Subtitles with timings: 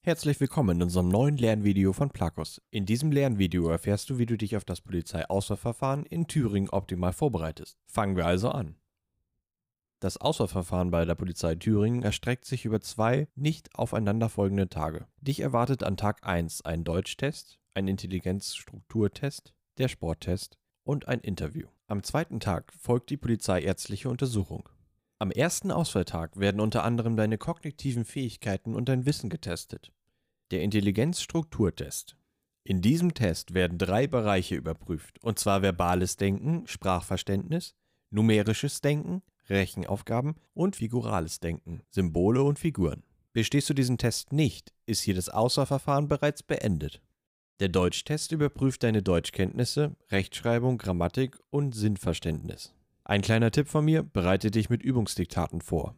[0.00, 2.62] Herzlich willkommen in unserem neuen Lernvideo von Plakos.
[2.70, 7.76] In diesem Lernvideo erfährst du, wie du dich auf das Polizeiauswahlverfahren in Thüringen optimal vorbereitest.
[7.84, 8.76] Fangen wir also an.
[9.98, 15.08] Das Auswahlverfahren bei der Polizei Thüringen erstreckt sich über zwei nicht aufeinanderfolgende Tage.
[15.20, 21.66] Dich erwartet an Tag 1 ein Deutschtest, ein Intelligenzstrukturtest, der Sporttest und ein Interview.
[21.88, 24.68] Am zweiten Tag folgt die polizeiärztliche Untersuchung.
[25.20, 29.92] Am ersten Auswahltag werden unter anderem deine kognitiven Fähigkeiten und dein Wissen getestet.
[30.52, 32.16] Der Intelligenzstrukturtest.
[32.62, 37.74] In diesem Test werden drei Bereiche überprüft, und zwar verbales Denken, Sprachverständnis,
[38.10, 43.02] numerisches Denken, Rechenaufgaben und figurales Denken, Symbole und Figuren.
[43.32, 47.02] Bestehst du diesen Test nicht, ist hier das Auswahlverfahren bereits beendet.
[47.58, 52.72] Der Deutschtest überprüft deine Deutschkenntnisse, Rechtschreibung, Grammatik und Sinnverständnis.
[53.10, 55.94] Ein kleiner Tipp von mir, bereite dich mit Übungsdiktaten vor.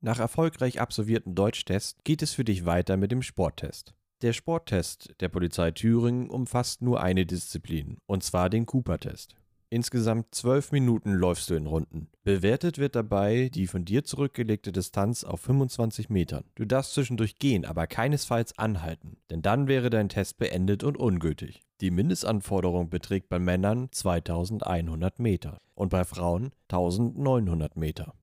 [0.00, 3.92] Nach erfolgreich absolvierten Deutschtest geht es für dich weiter mit dem Sporttest.
[4.22, 9.34] Der Sporttest der Polizei Thüringen umfasst nur eine Disziplin, und zwar den Cooper-Test.
[9.68, 12.08] Insgesamt zwölf Minuten läufst du in Runden.
[12.22, 16.44] Bewertet wird dabei die von dir zurückgelegte Distanz auf 25 Metern.
[16.54, 21.62] Du darfst zwischendurch gehen, aber keinesfalls anhalten, denn dann wäre dein Test beendet und ungültig.
[21.80, 28.14] Die Mindestanforderung beträgt bei Männern 2100 Meter und bei Frauen 1900 Meter.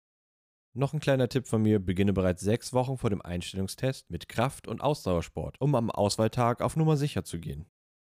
[0.73, 4.69] Noch ein kleiner Tipp von mir, beginne bereits sechs Wochen vor dem Einstellungstest mit Kraft-
[4.69, 7.65] und Ausdauersport, um am Auswahltag auf Nummer sicher zu gehen.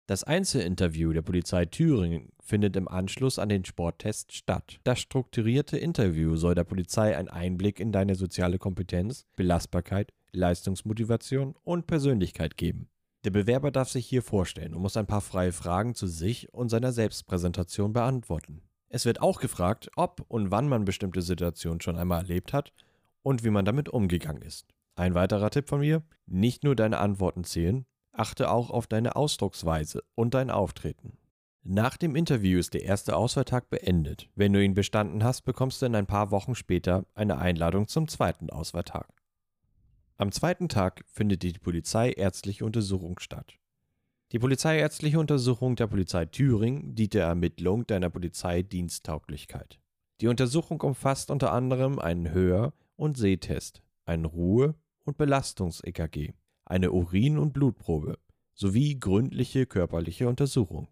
[0.05, 4.79] Das Einzelinterview der Polizei Thüringen findet im Anschluss an den Sporttest statt.
[4.83, 11.87] Das strukturierte Interview soll der Polizei einen Einblick in deine soziale Kompetenz, Belastbarkeit, Leistungsmotivation und
[11.87, 12.89] Persönlichkeit geben.
[13.23, 16.69] Der Bewerber darf sich hier vorstellen und muss ein paar freie Fragen zu sich und
[16.69, 18.61] seiner Selbstpräsentation beantworten.
[18.89, 22.73] Es wird auch gefragt, ob und wann man bestimmte Situationen schon einmal erlebt hat
[23.21, 24.67] und wie man damit umgegangen ist.
[24.95, 30.03] Ein weiterer Tipp von mir, nicht nur deine Antworten zählen, Achte auch auf deine Ausdrucksweise
[30.13, 31.17] und dein Auftreten.
[31.63, 34.29] Nach dem Interview ist der erste Auswahltag beendet.
[34.35, 38.07] Wenn du ihn bestanden hast, bekommst du in ein paar Wochen später eine Einladung zum
[38.07, 39.22] zweiten Auswahltag.
[40.17, 43.55] Am zweiten Tag findet die polizeiärztliche Untersuchung statt.
[44.31, 49.79] Die polizeiärztliche Untersuchung der Polizei Thüringen dient der Ermittlung deiner Polizeidiensttauglichkeit.
[50.21, 56.33] Die Untersuchung umfasst unter anderem einen Hör- und Sehtest, einen Ruhe- und Belastungs-EKG,
[56.65, 58.19] eine Urin- und Blutprobe
[58.53, 60.87] sowie gründliche körperliche Untersuchung.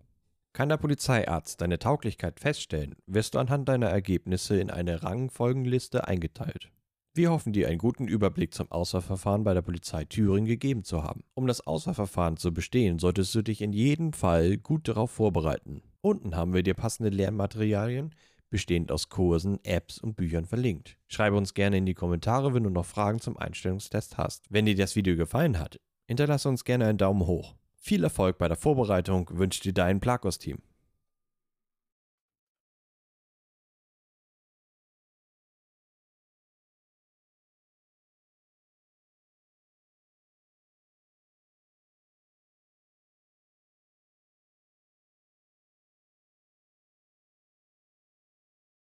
[0.54, 6.72] Kann der Polizeiarzt deine Tauglichkeit feststellen, wirst du anhand deiner Ergebnisse in eine Rangfolgenliste eingeteilt.
[7.14, 11.26] Wir hoffen dir einen guten Überblick zum Auswahlverfahren bei der Polizei Thüringen gegeben zu haben.
[11.34, 15.82] Um das Auswahlverfahren zu bestehen, solltest du dich in jedem Fall gut darauf vorbereiten.
[16.00, 18.16] Unten haben wir dir passende Lernmaterialien
[18.50, 20.98] bestehend aus Kursen, Apps und Büchern verlinkt.
[21.08, 24.46] Schreibe uns gerne in die Kommentare, wenn du noch Fragen zum Einstellungstest hast.
[24.50, 27.56] Wenn dir das Video gefallen hat, hinterlasse uns gerne einen Daumen hoch.
[27.76, 30.60] Viel Erfolg bei der Vorbereitung wünscht dir dein Plakos-Team.